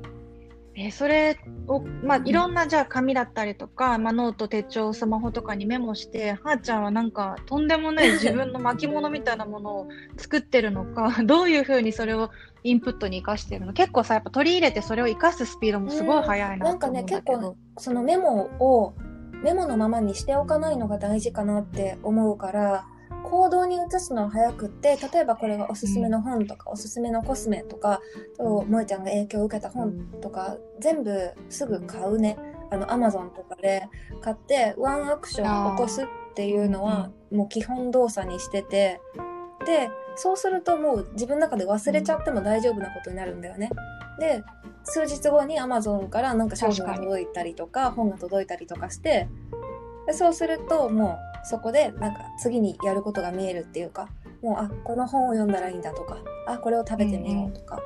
[0.78, 12.30] えー、それを、まあ、いろんなじゃあ紙だったりとか、まあ、ノート手帳スマホとかにメモしてはーちゃんはなんかとんでもない 自分の巻物みたいなものを作ってるのか どういうふうにそれを
[12.62, 18.94] インプットに生かしてるの結構さやっぱ取り入れてそれを生かすスピードもすごい速いななんかね結構そのメモを
[19.42, 22.84] メモのままにしておかないのが大事かなって思うから
[23.30, 28.00] 行動に移すのは早くって例えばこれがおすすめの本とか、うん、おすすめのコスメとか
[28.36, 32.38] と萌ちゃんが影響を受けた本とか全部すぐ買うね。
[32.68, 33.88] あのアマゾンとかで
[34.20, 39.00] 買ってワンアクション起こすっていうのはもう基本動作にしてて
[39.64, 43.70] でそうするともう自分の中で忘れちゃっても大丈夫なことになるんだよね。
[44.18, 44.42] で
[44.84, 49.28] 数日後にアマゾンからなんか商品が届いたりとか本が届いたりとかして
[50.06, 54.08] でそうするともうそこでなんか次にやることが見えるっていうか
[54.42, 57.80] もうあこの本を読んだらいいんだとかあこれを食べてみようとか、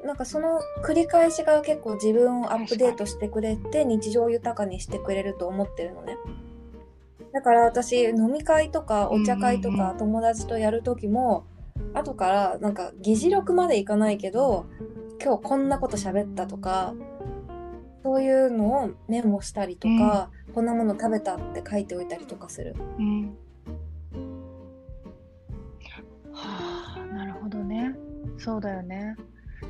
[0.00, 6.16] うん、なんかその繰り返しが結構自分をアップデートしてくれて日常豊かにしてくれると思ってるのね。
[7.32, 11.46] だから私飲み会とかお茶会とか友達とやる時も、
[11.94, 14.66] 後からなんか議事録までいかないけど
[15.22, 16.94] 今日こんなこと喋ったとか
[18.02, 22.74] そういうのをメモしたりとか、こんなもの食べたって書いておいたりとかする。
[22.98, 23.36] うん、
[26.32, 27.94] はあなるほどね
[28.38, 29.16] そうだよね。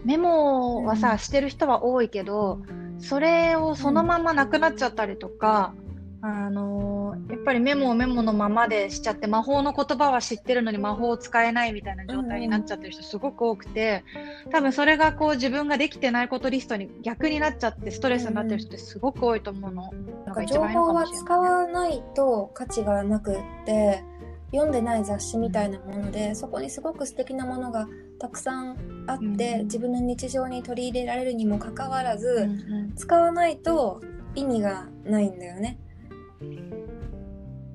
[0.05, 2.61] メモはさ、うん、してる人は多いけど
[2.99, 5.75] それをそのままなくなっちゃったりとか、
[6.25, 14.05] あのー、やっぱりメモをメモのままでしちゃって魔法の言葉は知ってるのに魔法を使えないみたいな状態になっちゃってる人すごく多くて
[14.53, 19.91] 多分それがこう自分ができてないことリストに逆になっちゃってストレスになってる人ってすごく多いと思うの。
[20.25, 24.05] なんか情報は使わないと価値がなくって
[24.53, 27.89] 読んでない雑誌みたいなものでそこにすごく素敵なものが
[28.21, 34.01] たくさんあって、うん、自分の日常に取り入れられるにもかかわらず、うんうん、使わないと
[34.37, 35.79] 意味がないんだよね。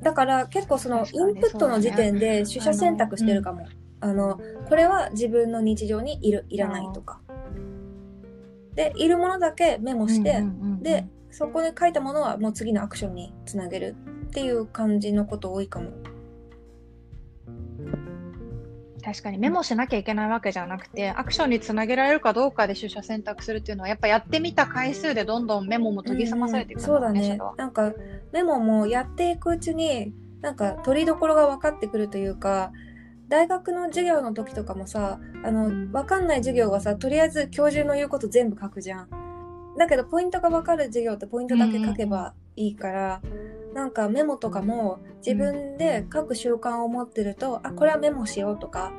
[0.01, 3.65] だから結構そのインプットの時点で取捨選択してるかも。
[3.99, 7.19] あの、これは自分の日常にいる、いらないとか。
[8.75, 10.43] で、いるものだけメモして、
[10.81, 13.95] で、そこで書いたものはもう次のアクションにつなげる
[14.27, 15.91] っていう感じのこと多いかも。
[19.07, 27.39] 確かにメモしなきゃいけないわけじゃなくてアクションにつなげられるかどうかで取捨選択するっていうのはやっぱやってみた回数でどんどんメモも研ぎ澄まされていく、ねうん、そうだね。
[27.55, 27.93] なんか
[28.33, 32.73] メモもやっていくうちになんか取りどころが分かってくるというか
[33.29, 39.26] 大学の授業の時とかもさあの分かんない授業はさとりあえず教授の言うこと全部書くじゃん。
[39.77, 48.91] だけどポイントが分かる授業ってポイントだけ書けばいいから、うん、なんかメモとかも自分で書く習慣を持ってると、うん、あこれはメモしようとか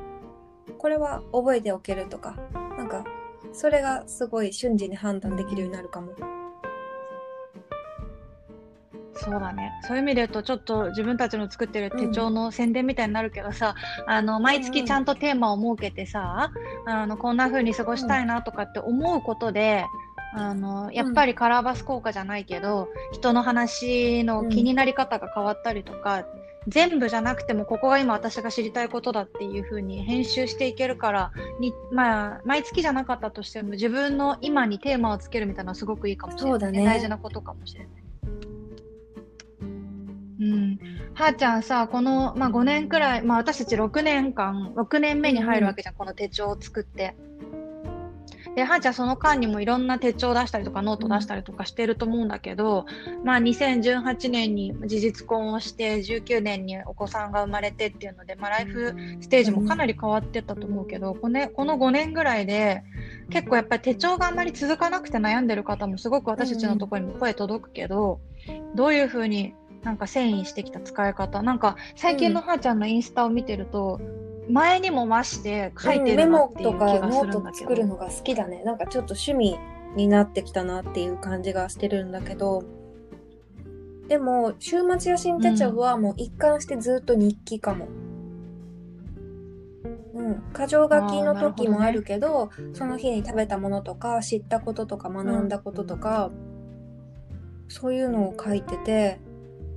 [0.77, 2.35] これは覚えておけるとか
[2.77, 3.03] なんか
[3.51, 6.13] それがすごい瞬時に判断できるようになるかも。
[9.21, 9.73] そうだね。
[9.83, 13.75] そういう意味で言うと、ちょっと自分たちの作ってる手帳の宣伝みたいになるけどさ、
[14.07, 16.51] うん、あの、毎月ちゃんとテーマを設けてさ、
[16.85, 19.85] あの、こんな風に過ごしたいなとかって思うことで、
[20.33, 26.25] あのやっぱりカラーバス効果じゃないけど、うん、人の話の気になり方が変わったりとか、うん、
[26.67, 37.89] 全部じゃなくてもここが今私が知りたいことだっていう風に編集していけるからに、まあ、毎月じゃなかったとしても自分の今にテーマをつけるみたいなのはすごくいいかもしれない、ね、大事なことかもしれない。
[40.41, 40.79] うん、
[41.15, 47.15] はーちゃんさこの、まあ、5年くらい、まあ、私たち6年間6年目に入るわけじゃん、うん、この手帳を作って。
[48.55, 52.85] で、はーちゃんその間にもいろんな手帳出したりとかノート出したりとかしてると思うんだけど、
[53.23, 62.83] まあ2018年に事実婚をして19年にお子さんが生まれてっていうので、まあライフステージもかなり変わってったと思うけど、このこの5年ぐらいで
[63.29, 68.19] 結構やっぱり手帳があんまり続かなくて悩んでる方もすごく私たちのところにも声届くけど、
[68.75, 74.01] どういうふうになんか遷移してきた使い方なんか最近のはーちゃんのインスタを見てると、
[74.49, 78.63] 前にも増して書いてるなっていう気がするんだけど、うん、メモとかノート作るのが好きだね。
[78.63, 79.57] なんかちょっと趣味
[79.95, 82.63] になってきたなっていう感じがしてるんだけど。
[84.07, 87.87] でも週末野心手帳はもう一貫してずっと日記かも。
[90.15, 99.19] うん、箇条書きの時もあるけど、ね、その日に食べたものとか知ったこととか学んだこととか、うん、そういうのを書いてて。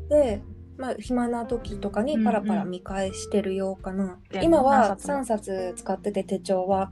[0.08, 0.42] で
[0.76, 4.04] まあ、暇な時とかにパラパラ見返してるようかな。
[4.04, 6.90] うんうん、今は3冊使ってて手帳は。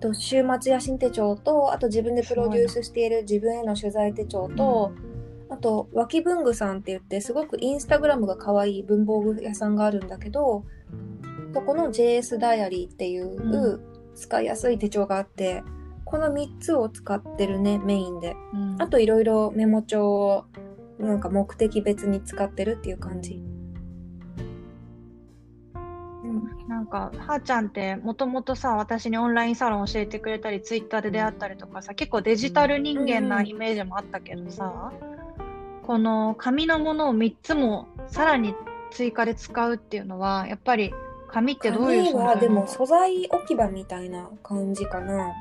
[0.00, 4.92] と週末野心手帳と、あと自分でプロデュースしている自分への取材手帳と、
[5.50, 10.64] あと、脇文具さんって言って、すごくインスタグラムが可愛い文房具屋さんがあるんだけど、
[11.52, 13.80] そこの JS ダイアリーっていう
[14.14, 15.62] 使いやすい手帳があって、
[16.04, 18.36] この3つを使ってるね、メインで。
[18.54, 20.44] うん、あといろいろメモ帳を
[21.00, 23.42] なんか目的別に使ってるっていう感じ。
[26.68, 38.54] なんか、はーちゃんってもともとさ、私にオンラインサロン教えてくれたり、ツイッターで出会ったりとかさ、結構デジタル人間なイメージもあったけどさ、うん、この紙のものを3つもさらに
[38.92, 40.92] 追加で使うっていうのは、やっぱり
[41.28, 45.32] 紙ってどういう紙はでも素材置き場みたいな感じかな。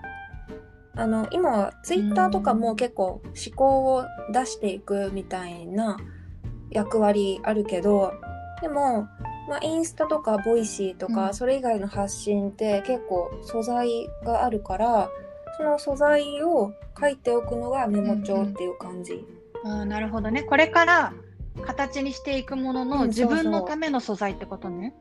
[0.95, 5.97] あの今はツイッターとかも結構思考を出していくみたいな
[6.71, 8.13] 役割あるけど
[8.61, 9.07] でも、
[9.47, 15.09] まあ、インスタとか Voicy とか、それ以外の発信って結構素材があるから
[15.57, 19.25] その素材を書いておくのがメモ帳っていう感じ。
[19.63, 20.43] うんうん、あなるほどね。
[20.43, 21.13] これから
[21.65, 24.93] 形にしていくものの自分のための素材ってことね。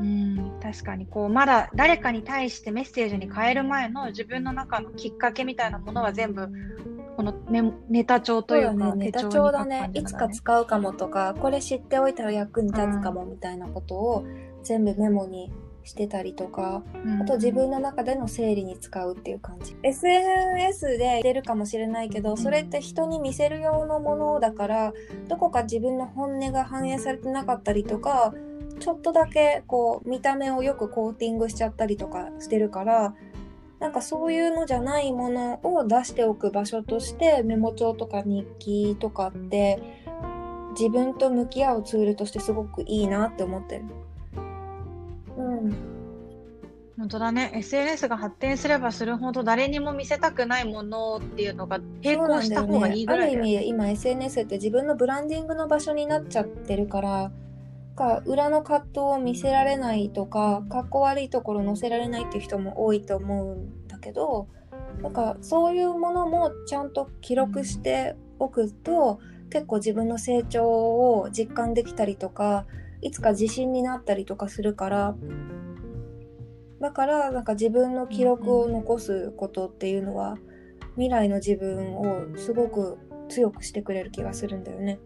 [0.00, 6.48] うん確かにこうまだ誰かに対してメッセージに変える前の自分の中のきっかけみたいなものは全部
[7.16, 14.24] このネネタ帳というか、ね、ネタ帳だね、ね、いつか使うかもとかこれ知っておいたら役に立つかもみたいなことを
[14.62, 15.52] 全部メモに
[15.84, 19.76] してたりとか、うん、あと自分の中での整理に使うっていう感じ。
[19.82, 24.92] SNS で出るかもしれないけどそれって人に見せる用のものだから
[25.28, 28.34] どこか自分の本音が反映されてなかったりとか
[28.78, 33.14] ちょっとだけこう見た目をよくコーティングしちゃったりとかしてるから
[33.78, 39.82] なんかそういうのじゃないものを出しておく場所としてメモ帳とか日記とかって
[40.78, 43.84] 自分と向き合うツールとしてすごくいいなって思ってる。
[46.98, 47.52] 本当だね。
[47.54, 57.32] SNS が発展すればするほど誰にも見せたくないものっていうのが並行した方がいいぐらい、ね、ある意味今 SNS って自分のブランディングの場所になっちゃってるから
[58.00, 64.48] か裏の葛藤を見せられないとかかっこ悪いところ載せられないっていう人も多いと思うんだけど
[65.02, 69.20] なんかそういうものもちゃんと記録しておくと
[69.50, 72.66] 結構自分の成長を実感できたりとか
[73.02, 75.16] いつか自信になったりとかするから
[76.80, 80.38] だからなんか自分の記録を残すことっていうのは
[80.94, 84.98] 未来の自分をすごく強くしてくれる気がするんだよね。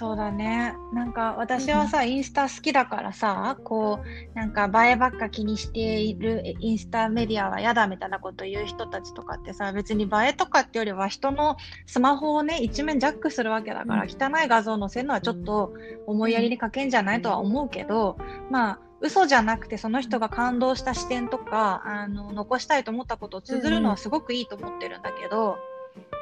[0.00, 0.74] そうだね。
[0.94, 15.74] なんか私はさ、インスタ好きだからさ、こう、なんか映えばっか気にしているインスタメディアは嫌だみたいなこと言う人たちとかってさ、別に映えとかってよりは人のスマホをね、一面ジャックするわけだから、汚い画像載せるのはちょっと
[16.06, 18.16] 思いやりに欠けんじゃないとは思うけど、
[18.50, 25.58] まあ、嘘じゃなくてその人が感動した視点とかあの残したいと思ったことを綴るのはすごくいいと思ってるんだけど、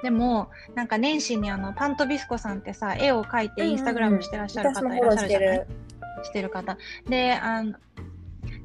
[0.03, 5.67] でも、なんか年始にあの、パントビスコさんってさ、絵を描いてインスタグラムしてらっしゃる方いらっしゃるじゃない、
[6.25, 6.79] してる方。
[7.09, 7.75] で、あの、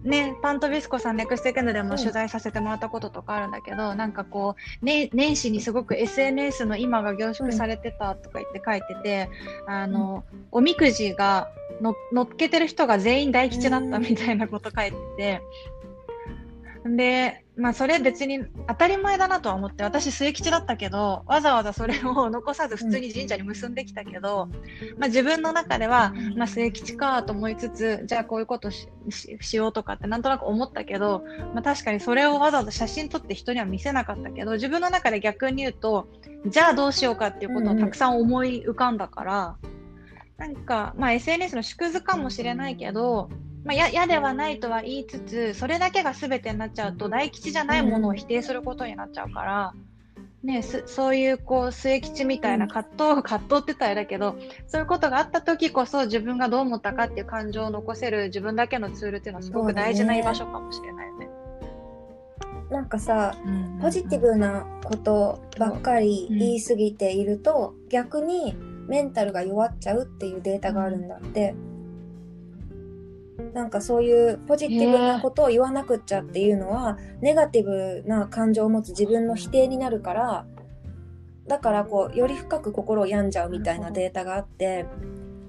[0.04, 9.30] ね、パントビスコさん、ネクストエクンドでも取材させてもらったこととかあるんだけど、うん、なんかこう、ね、年始にすごく SNS の今が凝縮されてたとか言って書いてて、
[9.66, 11.50] うん、あの、おみくじが
[11.82, 15.42] の乗っけてる人が全員大吉だったみたいなこと書いてて、
[16.86, 24.50] で、まあそれ別に当たり前だなとは思って、私末吉だったけど、わざわざそれを残さず普通に神社に結んできたけど、
[24.98, 28.88] まあ自分の中では、まあ末吉かと思いつつ、じゃあこういうことし
[29.40, 36.08] しようとかってなんとなく思ったけど、まあ確かにそれをわざわざ写真撮って人には見せなかったけど、自分の中で逆に言うと、
[36.48, 39.58] じゃあどうしようかっていうことをたくさん思い浮かんだから、
[40.38, 43.30] なんか、まあ SNS の縮図かもしれないけど、
[43.66, 49.74] まあ、嫌ではないとは言いつつそれだけが全てになっちゃうと大吉じゃないものを否定することになっちゃうから、
[50.44, 54.36] ね、そういうこう末吉みたいな葛藤、うん、葛藤って言ったらあれだけど
[54.68, 61.30] そういうことがあった時こそ自分がどう思ったかっていう感情を残せる自分だけのツールっていうのはすごく大事な居場所かもしれないよね。
[62.70, 63.36] なんかさ、
[63.82, 68.56] ポジティブなことばっかり言い過ぎていると、うん、逆に
[68.88, 71.52] メンタルが弱っちゃうっていうデータがあるんだって。
[71.52, 71.73] うん
[73.54, 80.46] なんかそういうポジティブなことを言わなくっちゃっていうのは、ネガティブな感情を持つ自分の否定になるから
[81.48, 84.86] だからこうより深く心を病んじゃうみたいなデータがあって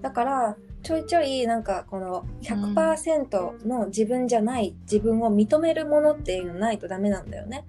[0.02, 7.64] だからちょいちょいなんかこの100%の自分じゃない自分を認めるものっていうのないとダメなんだよね。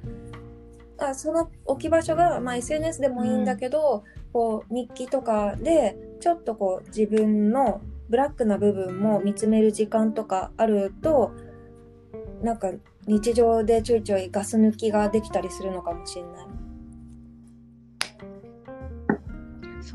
[0.98, 11.32] あその置き場所が、まあ、SNS でもいいんだけど、こう日記とかでちょっとこう自分のブラックな部分も見つめる時間とかあると
[12.42, 12.72] なんか
[13.08, 16.45] 日常でちょいちょいガス抜きができたりするのかもしれない。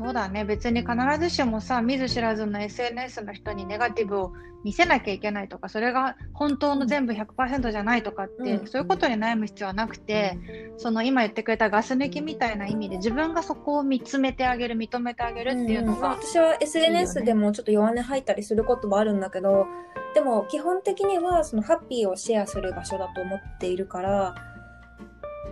[0.03, 0.45] そうだね。
[0.45, 4.33] 別に必ずしもさ見ず知らずの SNS の人にネガティブを
[4.63, 10.37] 見せなきゃいけないとかそれが本当の全部100%じゃないとかって、うん、そういうことに悩む必要はなくて、
[10.73, 19.65] うん、その今言ってくれたガス抜きみたいな意味で自分がそこを見つめてあげる認めてあげるっていうのが、うん、私は SNS でもちょっと弱音吐いたりすることもあるんだけど
[20.13, 24.35] でも基本的にはそのハッピーをシェアする場所だと思っているから。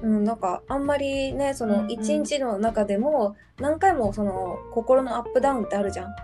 [0.02, 6.16] うん、なんかあんまりねその一日の中でも何回もその心のアップダウンってあるじゃん。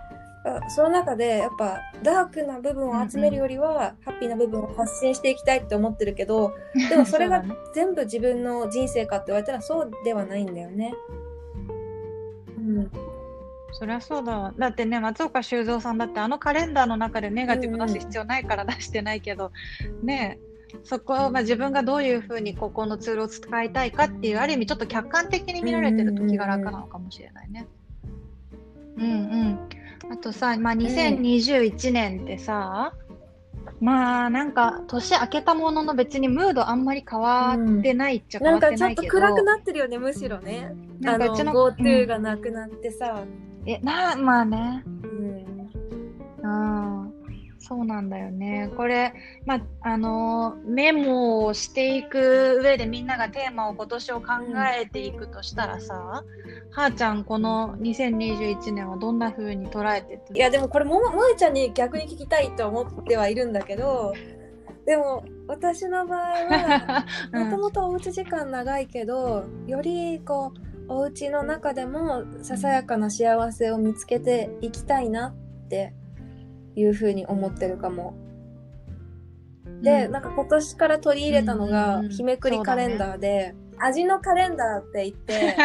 [0.68, 6.54] その中でやっぱダークな部分を集めるよりは、ハッピーな部分を発信していきたいって思ってるけど
[6.88, 7.42] でもそれが
[7.74, 10.94] 全部自分の人生かって言われたらそうではないんだよね。
[12.58, 12.90] うん、
[13.72, 14.54] そりゃそうだわ。
[14.56, 19.50] だってね、松岡修造さんだってあのカレンダーの中でネガティブ出す必要ないから出してないけど、
[20.00, 20.38] うん、ね
[20.84, 27.66] そこを、まあ、自分がどういうふうにここのツールを使いたいかっていうある意味ちょっと客観的に見られてると気が楽なのかもしれないね。
[28.96, 30.12] うんうん。
[30.12, 32.92] あとさ、まあ、2021年ってさ、
[33.80, 40.72] うん、まあなんか年明けたものの別にムードあんまり変わってないっちゃ変わってないけど、うん、なんかちょっと暗くなってるよねむしろね。
[41.00, 43.22] なんかうちの GoTo がなくなってさ。
[43.66, 44.84] えなまあね。
[44.86, 46.46] うん。
[46.46, 47.15] ああ。
[47.68, 48.70] そうなんだよね。
[48.76, 49.12] これ、
[49.44, 54.26] まあ、あのメモをしていく上でみんながテーマを今年を考
[54.80, 64.12] えていくとしたらさ、うん、はーちゃん、この2021年はどんな風に捉えていや、でもこれも、もえちゃんに逆に聞きたいと思ってはいるんだけど、
[64.84, 67.04] でも私の場合は、
[67.34, 70.52] もともとおうち時間長いけど、よりこ
[70.88, 75.92] う、お家の中でもささやかな幸せを見つけていきたいなって
[76.76, 78.14] いうふうに思ってるかも。
[79.82, 85.56] で、うん、なんか今年から取り入れたのが、日めくりカレンダーで、ね、味のカレンダーって言って、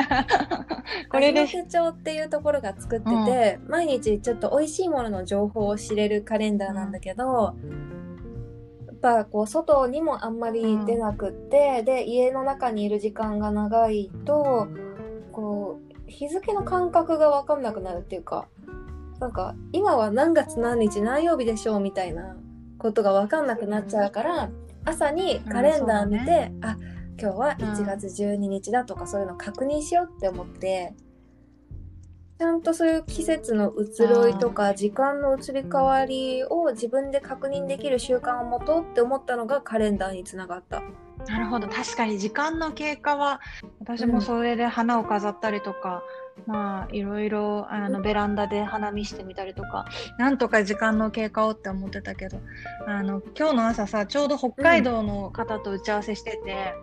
[1.09, 7.53] これで手帳っていうところが作ってて、うん、毎日ちょっと美味しいものの情報を知れるカレンダーなんだけど、
[8.87, 14.67] やっぱこう外にもあんまり出なくって、うん、で家の中にいる時間が長いと
[15.31, 18.47] こう日付の感覚が分かんなくなるっていうか
[19.21, 22.35] なんか今は何月何日何曜日でしょうみたいな
[22.79, 24.49] ことが分かんなくなっちゃうから
[24.83, 26.75] 朝にカレンダー見て、ね、あ
[27.19, 30.95] 今日は1月12日だとかそういうの確認しようって思って。
[32.39, 40.81] ちゃんとそういう季節の移ろいとか時間の移り変わりを自分で確認できる習慣を持とうって思ったのがカレンダーにつながった。
[41.27, 43.41] なるほど確かに時間の経過は
[43.79, 46.01] 私もそれで花を飾ったりとか、
[46.47, 49.85] まあいろいろあのベランダで花見してみたりとか
[50.17, 52.39] なんとか時間の経過をって思ってたけど
[52.87, 56.73] あの今日の朝さちょうど北海道の方と打ち合わせしてて、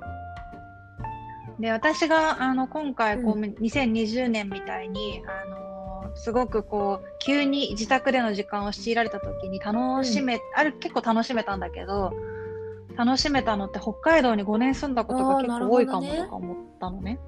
[1.58, 12.12] で私があの今回こう、う2020年みたいにあのすごくこう急に自宅での時間を強いられた時に楽しめ、ある結構楽しめたんだけど
[12.96, 17.18] 楽しめたのって北海道に5年住んだことが結構多いかもとか思ったのね。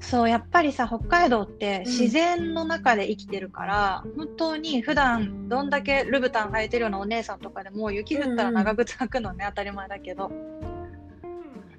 [0.00, 1.90] そうやっぱりさ北海道ってうん。
[1.90, 10.30] 自然の中で生きてるから、本当に普段どんだけルブタン履いてるようなお姉さんとかでも雪降ったら長靴履くのね、当たり前だけど。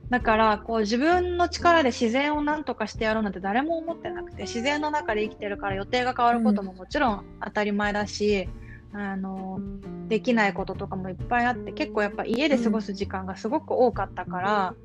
[0.10, 8.48] だからこう自分の力で自然を何とかしてやろうなんて誰も思ってなくて自然の中で生きてるから予定が変わることももちろん当たり前だし、
[8.94, 9.60] あの
[10.08, 14.76] できないこととかもいっぱいあって結構やっぱ家で過ごす時間がすごく多かったから、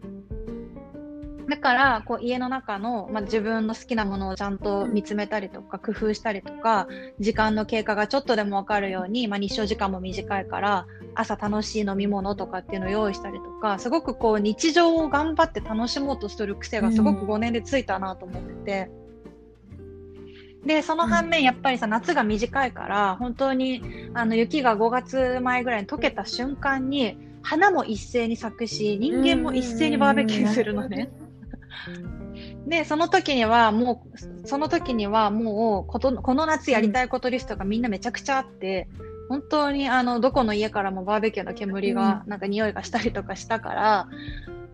[1.48, 6.86] だからこう家の中の、まあ、自分の好きなものをちゃんと見つめたりとか工夫したりとか
[7.18, 18.90] 時間の経過がちょっとでも分かるように、まあ、日照時間も短いから朝楽しい飲み物とかっていうのを用意したりとかすごくこう日常を頑張って楽しもうとする癖がすごく5年でついたなと思ってて。
[20.64, 23.82] でその反面やっぱりさ夏が短いから本当に
[24.14, 31.10] あの雪が5月前ぐらいに溶けた瞬間に花も一斉に咲くし人間も一斉にバーベキューするのね。
[32.66, 38.88] でその時にはもうその時にはもうことこの夏やりたいことリストがみんなめちゃくちゃあって、
[39.28, 44.08] 本当にあのどこの家からもバーベキューの煙が、なんか匂いがしたりとかしたから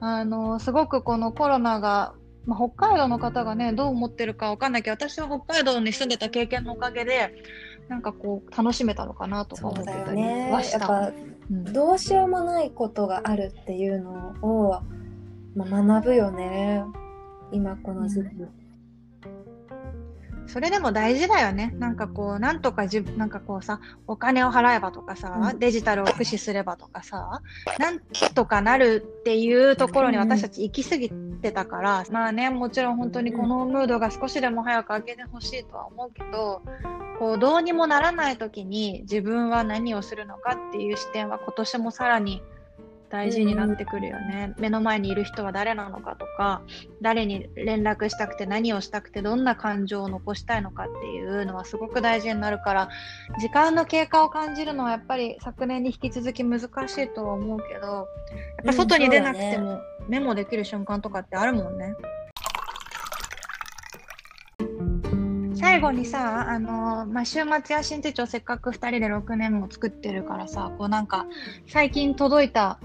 [0.01, 2.15] あのすごくこのコロナが、
[2.47, 7.35] まあ、北海道の方がねどう思ってるかわかんないけど私は北海道に住んでた経験のおかげで
[7.89, 10.23] なんかこう楽しめたのかなとか思ってたり。
[10.23, 11.13] はした。
[11.51, 14.83] どうしようもないことがあるっていうのを、
[15.59, 16.85] まあ、学ぶよね。
[17.51, 18.47] 今この時期。
[20.47, 21.75] それでも大事だよね。
[21.79, 27.43] なんかこう、なんとかじなんかこうさ、お金を払えばとかさ、うんデジタルを駆使すればとかさ、
[27.79, 28.01] なん
[28.35, 36.63] とかなるっていうところに私たち行き過ぎてたから、まあね、もちろん本当にこのムードが少しでも早く明けてほしいとは思うけど、
[37.19, 42.43] こう、どうにもならない時に自分は何をするのかっていう視点は今年もさらに
[43.11, 44.55] 大事になってくるよね。
[44.59, 46.63] 目の前にいる人は誰なのかとか、
[47.01, 52.89] 誰に連絡したくて何をしたくてどんな感情を残したいのかっていうのはすごく大事になるから
[53.41, 58.07] 時間の経過を感じるのはやっぱり昨年に引き続き難しいとは思うけどやっ
[58.67, 61.95] ぱ外に出なくてもメモできる瞬間とかってあるもんね。
[65.59, 71.27] 最後にさ、あのまあ、週末や新手帳せっかく2人で6年も作ってるからさこうなんか
[71.67, 72.79] 最近届いた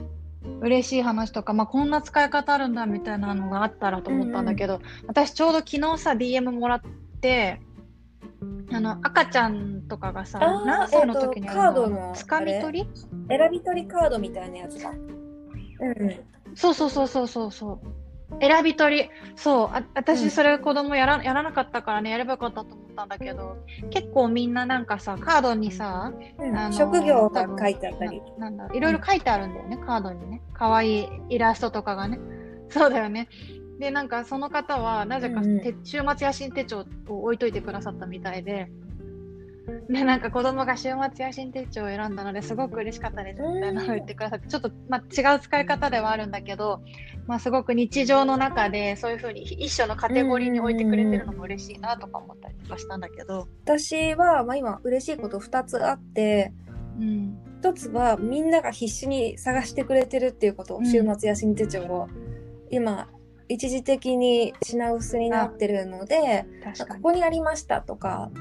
[0.59, 6.82] 嬉しい話とか、まあ、こんな使い方あるんだみたいなのがあったらと思ったんだけど、私ちょうど昨日さ DM もらっ
[7.21, 7.61] て
[8.71, 11.59] あの赤ちゃんとかがさ何歳の時にやる
[11.89, 12.89] のつかみ取り？
[13.30, 14.89] 選び取りカードみたいなやつだ。
[14.89, 16.19] うん。
[16.55, 18.03] そうそうそうそうそうそう
[18.41, 19.09] 選び取り。
[19.36, 19.86] そうあうん。
[19.93, 23.57] 私それ子供やらやらなかったからねやればよかったと思ったんだけど
[23.89, 28.21] 結構みんななんかさカードにさうんあのー職業が書いてあったり。
[28.38, 30.41] ななんだろういろいろ書いてあるんだよね、カードにね。
[30.53, 32.19] 可愛いイラストとかがね。
[32.69, 33.27] そうだよね。
[33.79, 35.43] でなんかその方はなぜかう
[35.84, 38.69] 週末野心手帳を置いといてくださったみたいで
[39.89, 46.82] でなんか子供が週末野心手帳を選んだのですごく嬉しかったですみたいなのを言ってくださってちょっと、まあ、違う使い方ではあるんだけど、
[47.28, 56.51] まあ、すごく日常の中でそういうふうに一緒のカテゴリーに置いてくれてるのも嬉しいなとか思ったりとかしたんだけど、私は、まあ、今嬉しいこと2つあって、
[56.99, 62.09] うん、1つはみんなが必死に探してくれてるっていうこと、うん週末や新手帳を
[62.70, 63.07] 今
[63.47, 66.45] 一時的に品薄になってるので
[66.89, 68.32] ここにありましたとか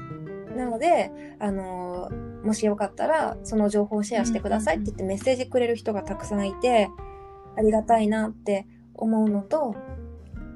[0.55, 2.09] なのであの
[2.43, 6.89] もしよかったらその情報をシェアしてくださいって言ってメッセージくれる人がたくさんいて
[7.57, 9.75] ありがたいなって思うのと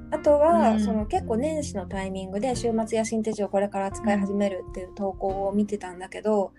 [0.10, 0.80] あとは、うん。
[0.80, 6.54] その結構年始のタイミングで週末や新手帳これから使い始めるっていう投稿を見てたんだけど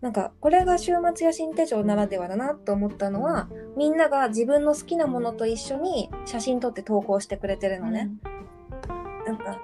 [0.00, 8.10] なんかこれが週末や新手帳ならではだなと思ったのはみんなが自分の好きなものと一緒に写真撮って投稿してくれてるのね。
[9.38, 9.58] か、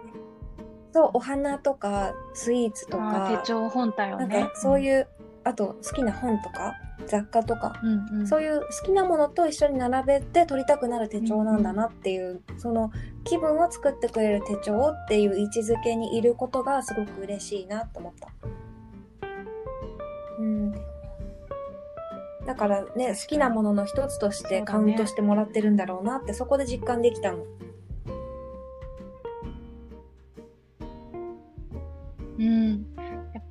[0.93, 4.27] そう、お花とか、スイーツとか、手帳本体をね。
[4.27, 5.09] なんかそういう、
[5.45, 6.75] あと好きな本とか、
[7.07, 12.93] 雑貨とか、うんうん、そういう好きなものと一緒に並べて撮りたくなる手帳なんだなっていう、その
[13.25, 18.29] 気分を作ってくれる手帳っていう位置づけにいることがすごく嬉しいなと思った。
[20.39, 20.73] うん。
[22.47, 27.45] だからね、好きなものの一つとしてカウントしてもらってるんだろうなって、そこで実感できたの。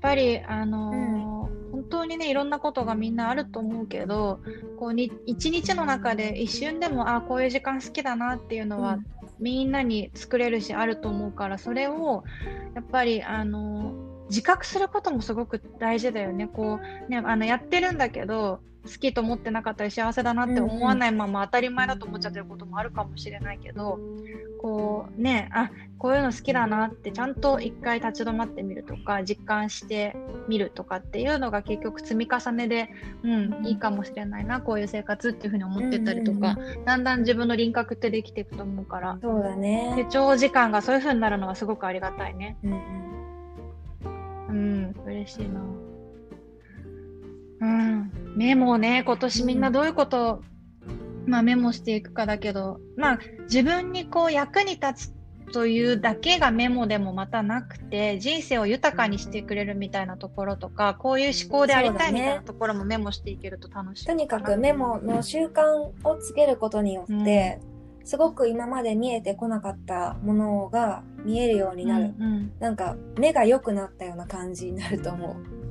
[0.10, 4.42] ぱり、あのー本当にねいろんなことがみんなあると思うけど
[4.78, 9.06] こうに一日の中で一瞬でもあこういう時間好きだなっていうのは、うん
[9.40, 12.26] みんなに作れるしあると思うからそれを
[12.76, 13.94] やっぱりあの
[14.28, 16.48] 自覚することもすごく大事だよね。
[16.48, 24.00] こうねあのやってるんだけど好きと思ってなかったり幸せだなって思わないまま当たり前だと思っちゃってることもあるかもしれないけど
[24.62, 30.16] こうねあこういうの好きだなってちゃんと一回立ち止まってみるとか実感して
[30.48, 32.90] みるとかっていうのが結局積み重ねで、
[33.24, 40.08] うん、いいかもしれないなこういう生活っていうふうに思ってたりとか、だんだん自分の輪郭ってできていくと思うからそうだ手ね。
[40.10, 42.58] 帳時間がそういうふうになるのはすごくありがたいね。
[42.64, 43.10] うんうん
[44.50, 45.62] うん、嬉しいな。
[47.62, 50.42] うん、メモね、今年みんなどういうことを、
[51.26, 55.14] まあ、メモしていくかだけど、まあ、自分にこう役に立つ
[55.52, 65.64] というだけがメモでもまたなくて、人生を豊かにしてくれるみたいなところとか、こういう思考でありたいみたいなところもメモしていけると楽しいとにかくメモの習慣
[66.04, 67.60] をつけることによって、
[68.06, 72.14] すごく今まで見えてこなかったものが見えるようになる。
[72.18, 72.52] うんうん。
[72.60, 75.69] なんか目が良くなったような感じになると思う。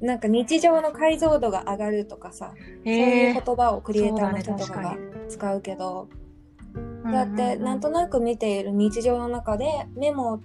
[0.00, 2.52] なんか日常の解像度が上がるとかさ、
[2.84, 4.96] そういう言葉をクリエイターの人とかが
[5.28, 6.28] 使うけど、うん
[7.10, 10.40] だってなんとなく見ている日常の中でメモを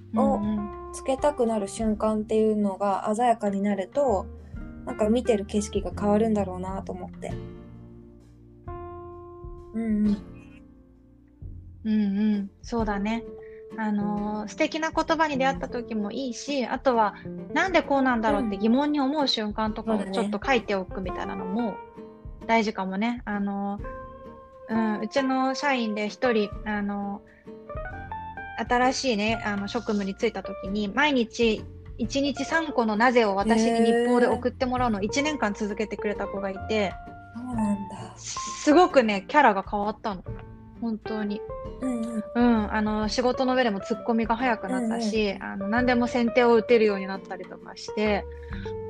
[0.93, 4.26] つけたくなる瞬間っていうのが鮮やかになると、
[4.86, 7.34] なんか見てる景色が変わるんだろうなと思って。
[9.74, 10.18] うんうん。
[11.86, 13.24] うんうん、そうだね。
[13.78, 17.15] あのー素敵な言葉に出会った時もいいし、あとは、
[17.53, 21.76] なんでこうなんだろうって疑問に思う瞬間とかそうだねをちょっと書いておくみたいなのも
[22.45, 23.21] 大事かもね。
[23.26, 23.84] あのー
[24.69, 27.34] うん、うちの社員で一人、あのー
[28.55, 31.63] 新しいね、あの、職務に就いた時に、毎日、
[31.99, 36.93] 1日3個のなぜを私に日報で送ってもらうのを1年間続けてくれた子がいて、
[37.36, 38.13] そうなんだ。
[38.17, 40.24] すごくね、キャラが変わったの。
[40.82, 41.41] 本当に。
[41.82, 42.24] うんうん。
[42.36, 48.26] うん、あの仕事の上でもツッコミが早くなったし、あの何でも先手を打てるようになったりとかして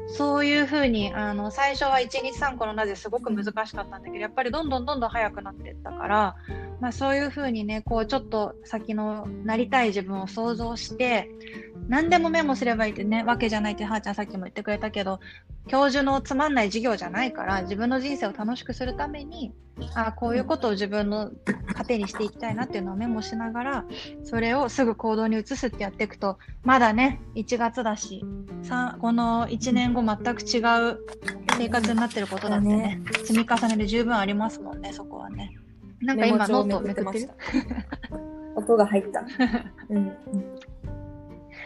[0.07, 6.35] そういうふうにあの最初は1日3個のなぜすごく難しかったんだけどやっぱりどんどんどんどん早くなっていったから、
[6.83, 11.29] まあ、そういうふうにねこうちょっと先のなりたい自分を想像して
[11.87, 15.21] 何でもメモすればいいってねわけじゃないってはーちゃんさっきも言ってくれたけど
[15.69, 19.53] 教授のつまんない授業じゃないから自分の人生を楽しくするために
[19.95, 21.31] あこういうことを自分の
[21.73, 23.85] 糧にしていきたいなっていうのをメモしながら
[24.25, 28.25] それをすぐ行動に移すってやっていくとまだね1月だし
[28.61, 30.59] さこの1年後全く違
[30.91, 30.99] う
[31.57, 33.01] 生活になってることだってね。
[33.23, 35.57] 積み重ねで十分ありますもんねそこはね
[36.03, 37.33] なんか今ノートをめくってるた。
[38.55, 39.25] 音が入った。
[39.89, 40.11] うん。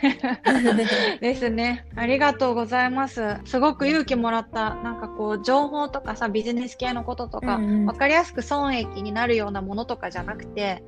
[1.21, 1.85] ですね。
[1.95, 3.37] ありがとうございます。
[3.45, 4.75] すごく勇気もらった。
[4.75, 10.83] なんかこう、情報とかさ、ビジネス系のこととか、うんうんわかりやすく損益になるようなものとかじゃなくて、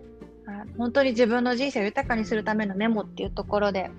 [0.46, 3.92] あ本当に自分の人生を豊かにするためのメモっていうところで、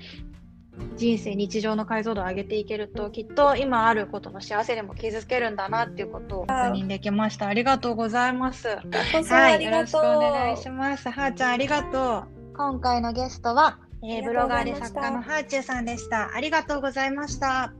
[0.97, 7.47] 人生、日常の解像度を上げていけると、きっと今あることの幸せにも気づけるんだなっていうことを確認できました。
[7.47, 8.69] ありがとうございます。
[8.69, 9.65] はい。
[9.65, 11.09] よろしくお願いします。
[11.09, 12.55] はーちゃん、ありがとう。
[12.57, 16.35] 今回のゲストは、えーブロガーで作家のはーちゅうさんでした。
[16.35, 17.73] ありがとうございました。